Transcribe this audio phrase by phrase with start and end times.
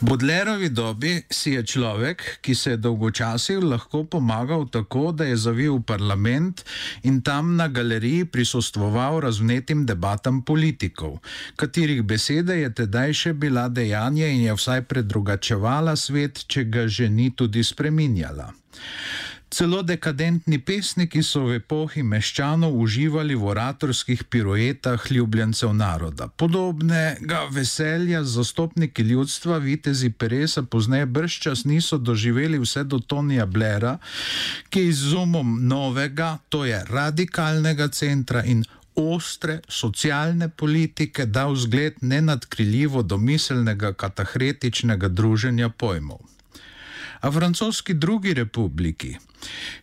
[0.00, 5.76] Bodlerovi dobi si je človek, ki se je dolgočasil, lahko pomagal tako, da je zavil
[5.76, 6.64] v parlament
[7.04, 11.18] in tam na galeriji prisostvoval razvnetim debatam politikov,
[11.56, 17.12] katerih besede je tedaj še bila dejanje in je vsaj predrugačevala svet, če ga že
[17.12, 18.48] ni tudi spreminjala.
[19.50, 26.28] Celo dekadentni pesniki so v epohi meščanov uživali v oratorskih piruetah ljubljencev naroda.
[26.28, 33.96] Podobnega veselja zastopniki ljudstva, vitezi Peresa, pozneje brščas niso doživeli vse do Tonija Blera,
[34.70, 38.62] ki je izumom novega, to je radikalnega centra in
[38.94, 46.22] ostre socialne politike dal zgled nenadkriljivo domiselnega katahretičnega druženja pojmov.
[47.20, 49.16] A francoski drugi republiki,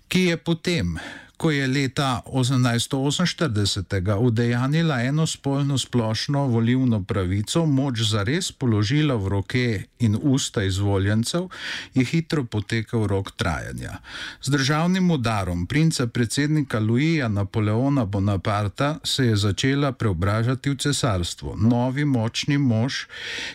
[0.08, 0.98] ki je potem
[1.38, 10.18] ko je leta 1848 udejanila enospolno splošno volivno pravico, moč zares položila v roke in
[10.22, 11.48] usta izvoljencev,
[11.94, 13.98] je hitro potekal rok trajanja.
[14.42, 21.56] Z državnim udarom princa predsednika Louisa Napoleona Bonaparta se je začela preobražati v cesarstvo.
[21.56, 23.06] Novi močni mož,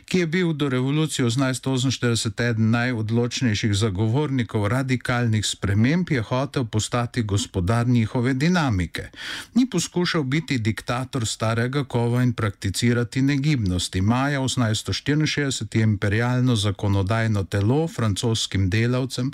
[0.04, 7.71] ki je bil do revolucije 1848 eden najodločnejših zagovornikov radikalnih sprememb, je hotel postati gospodar
[7.72, 9.08] gospodar njihove dinamike.
[9.54, 14.00] Ni poskušal biti diktator starega kova in prakticirati negibnosti.
[14.00, 19.32] Maja 1864 je imperialno zakonodajno telo francoskim delavcem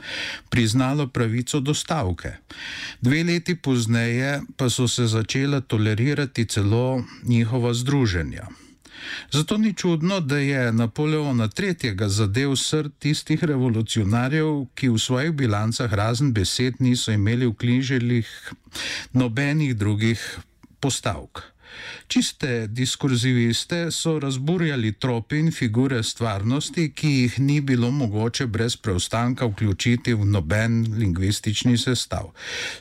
[0.48, 2.32] priznalo pravico do stavke.
[3.00, 8.67] Dve leti pozneje pa so se začela tolerirati celo njihova združenja.
[9.32, 12.08] Zato ni čudno, da je Napoleona III.
[12.08, 18.52] zadev srd tistih revolucionarjev, ki v svojih bilancah razen besed niso imeli v knjiželjih
[19.12, 20.38] nobenih drugih
[20.80, 21.57] postavk.
[22.06, 29.46] Čiste diskurziviste so razburjali trope in figure stvarnosti, ki jih ni bilo mogoče brez preostanka
[29.46, 32.30] vključiti v noben lingvistični sestav.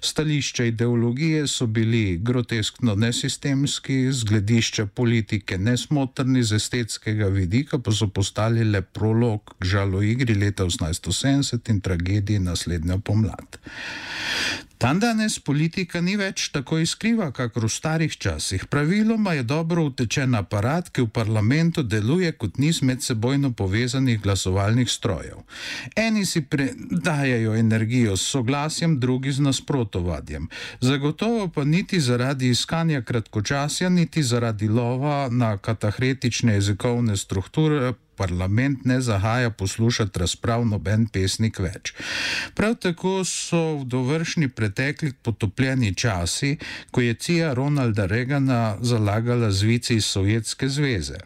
[0.01, 8.07] Stališča ideologije so bili groteskno nesistemski, z gledišča politike nesmotrni, z estetskega vidika pa so
[8.07, 13.57] postali le prolog žalo igri leta 1870 in tragediji naslednjo pomlad.
[14.79, 18.67] Dan danes politika ni več tako iskriva, kakor v starih časih.
[18.69, 25.41] Praviloma je dobro utečen aparat, ki v parlamentu deluje kot niz medsebojno povezanih glasovalnih strojev.
[25.97, 30.45] Eni si predajajo energijo s soglasjem, drugi z nasprotovadjem.
[30.81, 39.01] Zagotovo pa niti zaradi iskanja kratkočasja, niti zaradi lova na katahretične jezikovne strukture parlament ne
[39.01, 41.93] zahaja poslušati razprav noben pesnik več.
[42.55, 46.57] Prav tako so v dovršni pretekli potopljeni časi,
[46.91, 51.19] ko je cija Ronalda Regana zalagala zvici iz Sovjetske zveze.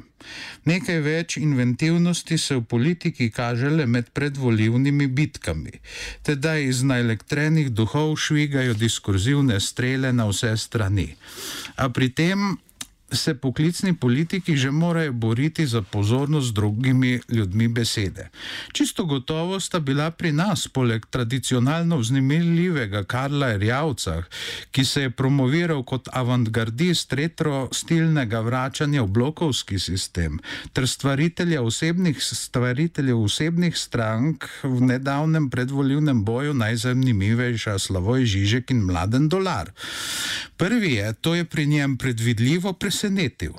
[0.69, 5.79] Nekaj več inventivnosti se v politiki kaže le med predvoljivnimi bitkami,
[6.27, 11.07] teda iz naelektrenih duhov švigajo diskurzivne strele na vse strani.
[11.75, 12.51] A pri tem
[13.11, 18.29] se poklicni politiki že morajo boriti za pozornost drugimi ljudmi besede.
[18.71, 24.23] Čisto gotovo sta bila pri nas, poleg tradicionalno vznemirljivega Karla Erjavca,
[24.71, 30.39] ki se je promoviral kot avantgardist retro-stilnega vračanja v blokovski sistem,
[30.73, 39.29] ter stvaritelja osebnih, stvariteljev osebnih strank v nedavnem predvoljivnem boju najzanimivejša Slavoj Žižek in Mladen
[39.29, 39.71] Dolar.
[40.61, 43.51] Prvi je, to je pri njem predvidljivo presenetil.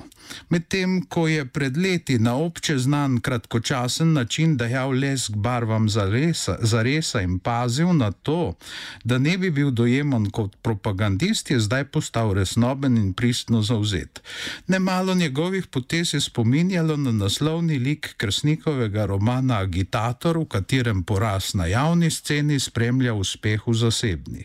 [0.49, 6.57] Medtem ko je pred leti na obče znan kratkočasen način dajal lesk barvam za resa,
[6.61, 8.55] za resa in pazil na to,
[9.03, 14.21] da ne bi bil dojeman kot propagandist, je zdaj postal resnoben in pristno zauzet.
[14.67, 21.65] Nemalo njegovih potez je spominjalo na naslovni lik krsnikovega romana Agitator, v katerem poraz na
[21.65, 24.43] javni sceni spremlja uspeh v zasebni.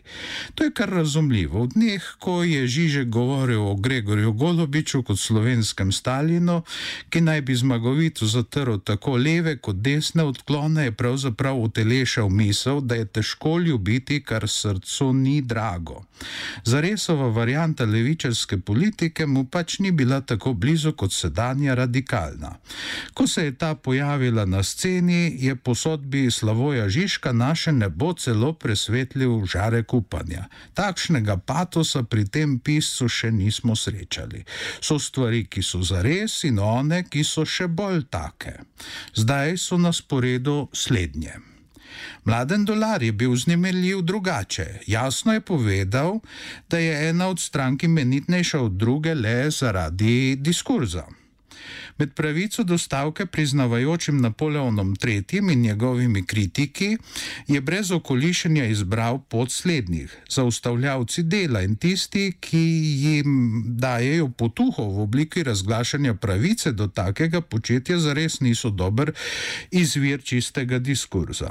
[0.55, 1.65] To je kar razumljivo.
[1.65, 6.63] V dneh, ko je Žižek govoril o Gregorju Golobiču kot slovenski slovenskem Stalinu,
[7.11, 12.95] ki naj bi zmagovito zatrl tako leve kot desne odklone, je pravzaprav utelešal misel, da
[12.95, 16.05] je težko ljubiti, kar srcu ni drago.
[16.65, 22.57] Zaresova varijanta levičarske politike mu pač ni bila tako blizu kot sedanja radikalna.
[23.15, 28.53] Ko se je ta pojavila na sceni, je po sodbi Slavoja Žižka naše nebo celo
[28.53, 30.49] presvetlil žare upanja.
[30.75, 34.45] Takšnega patosa pri tem piscu še nismo srečali.
[34.81, 38.61] So stvari, ki ki so zares in one, ki so še bolj take.
[39.19, 41.35] Zdaj so na sporedu slednje.
[42.29, 44.85] Mladen dolar je bil znemeljiv drugače.
[44.87, 46.21] Jasno je povedal,
[46.71, 51.07] da je ena od strank imenitnejša od druge le zaradi diskurza.
[51.99, 56.97] Med pravico do stavke priznavajočim Napoleonom III in njegovimi kritiki
[57.47, 62.67] je brez okolišenja izbral podslednjih, zaustavljavci dela in tisti, ki
[63.03, 69.13] jim dajejo potuho v obliki razglašanja pravice do takega početja, zares niso dober
[69.71, 71.51] izvir čistega diskurza.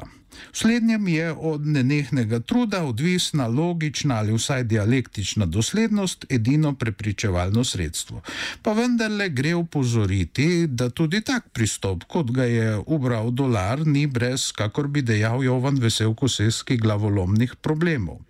[0.52, 8.22] V slednjem je od nenehnega truda odvisna logična ali vsaj dialektična doslednost edino prepričevalno sredstvo.
[8.62, 10.37] Pa vendarle gre upozoriti,
[10.68, 15.80] da tudi tak pristop, kot ga je ubral dolar, ni brez, kakor bi dejal Jovan
[15.82, 18.22] Veselko Seski, glavolomnih problemov.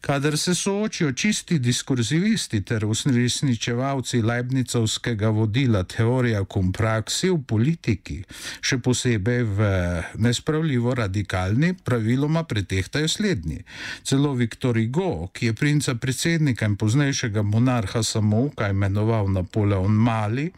[0.00, 8.20] Kadar se soočijo čisti diskurzivisti ter usresničevalci Leibnicovskega vodila teorija kompraksi v politiki,
[8.62, 9.70] še posebej v
[10.22, 13.64] nespravljivo radikalni, praviloma pretehtajo slednji.
[14.06, 20.52] Celo Viktor Hugo, ki je princa predsednika in poznejšega monarha samouka imenoval Napoleon Mali,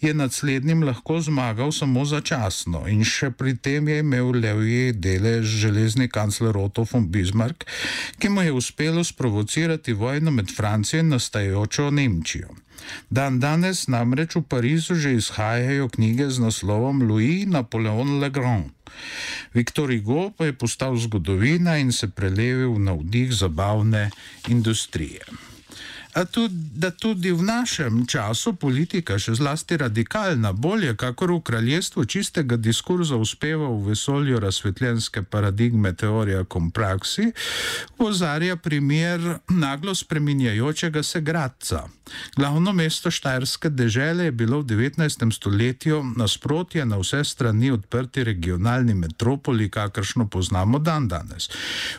[0.00, 5.58] je nad slednjim lahko zmagal samo začasno in še pri tem je imel levji delež
[5.66, 7.66] železni kancler Otto von Bismarck,
[8.22, 12.48] ki mu je uspel uspelo sprovocirati vojno med Francijo in nastajajočo Nemčijo.
[13.10, 18.68] Dan danes namreč v Parizu že izhajajo knjige z naslovom Louis Napoleon Le Grand.
[19.54, 24.10] Viktor Hugo pa je postal zgodovina in se prelevil v navdih zabavne
[24.48, 25.24] industrije
[26.24, 32.56] tudi, da tudi v našem času politika, še zlasti radikalna, bolje kakor v kraljestvu čistega
[32.56, 37.32] diskurza uspeva v vesolju razsvetljenske paradigme teorija kompraksi,
[37.98, 41.84] pozarja primer naglo spreminjajočega se gradca.
[42.36, 45.32] Glavno mesto Štajerske dežele je bilo v 19.
[45.34, 51.50] stoletju nasprotje na vse strani odprti regionalni metropoli, kakršno poznamo dan danes.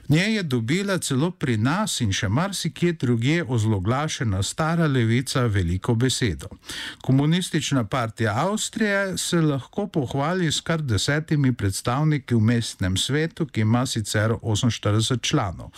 [0.08, 5.42] V njej je dobila celo pri nas in še marsikje drugje ozloglašanje razglašena stara levica
[5.42, 6.48] veliko besedo.
[7.02, 13.86] Komunistična partija Avstrije se lahko pohvali s kar desetimi predstavniki v mestnem svetu, ki ima
[13.86, 15.70] sicer 48 članov.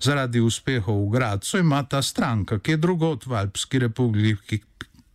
[0.00, 4.62] Zaradi uspehov v Gracu ima ta stranka, ki je drugot v Alpski republiki,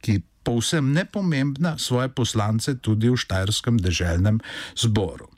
[0.01, 4.39] ki povsem nepomembna, svoje poslance tudi v Štajerskem deželnem
[4.75, 5.36] zboru.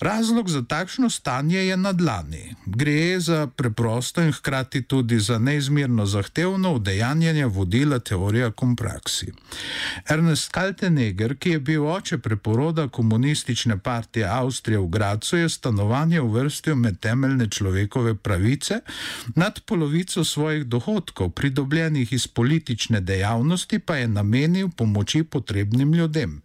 [0.00, 2.54] Razlog za takšno stanje je na dlani.
[2.66, 9.32] Gre za preprosto in hkrati tudi za neizmerno zahtevno udejanjanje vodila teorija kompraksi.
[10.08, 16.74] Ernest Kaltenegger, ki je bil oče preporoda komunistične partije Avstrije v Gracu, je stanovanje uvrstil
[16.74, 18.80] med temeljne človekove pravice,
[19.34, 26.42] nad polovico svojih dohodkov, pridobljenih iz politične dejavnosti, pa je namenil pomoči potrebnim ljudem.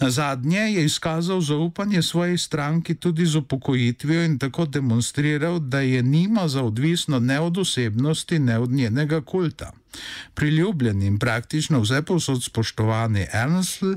[0.00, 6.02] Na zadnje je izkazal zaupanje svoji stranki tudi z upokojitvijo in tako demonstriral, da je
[6.02, 9.72] nima za odvisno ne od osebnosti, ne od njenega kulta.
[10.34, 13.92] Priljubljen in praktično vse posod spoštovani Ernstl,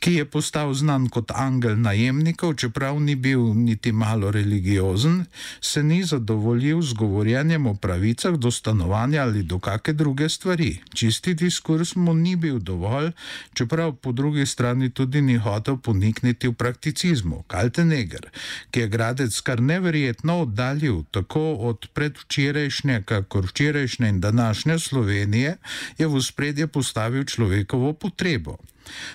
[0.00, 5.24] ki je postal znan kot angel najemnikov, čeprav ni bil niti malo religiozen,
[5.60, 10.78] se ni zadovoljil z govorjenjem o pravicah do stanovanja ali do kakšne druge stvari.
[10.94, 13.12] Čisti diskurs mu ni bil dovolj,
[13.54, 17.44] čeprav po drugi strani tudi ni hotel ponikniti v prakticizmu.
[17.46, 18.30] Kalteneger,
[18.70, 25.56] ki je gradec kar neverjetno oddaljil tako od predvčerajšnje, kakor včerajšnje in današnje Slovenije, Slovenije,
[25.98, 28.56] je v spredje postavil človekovo potrebo.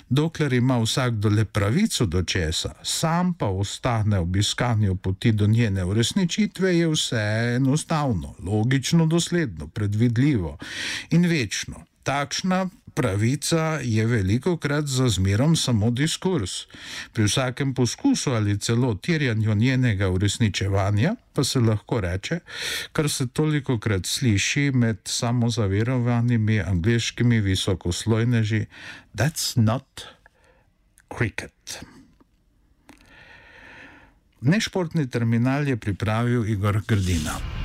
[0.09, 5.81] Dokler ima vsakdo le pravico do česa, sam pa ostane ob iskanju poti do njene
[5.83, 10.57] uresničitve, je vse enostavno, logično, dosledno, predvidljivo
[11.09, 11.81] in večno.
[12.03, 16.51] Takšna pravica je veliko krat za zmerom samo diskurs.
[17.13, 22.39] Pri vsakem poskusu ali celo tirjanju njenega uresničevanja pa se lahko reče,
[22.91, 28.65] kar se toliko krat sliši med samozaverovanimi angliškimi visokoslojneži:
[29.13, 30.01] That's not
[31.17, 31.79] cricket.
[34.41, 37.64] Nešportni terminal je pripravil Igor Grdina.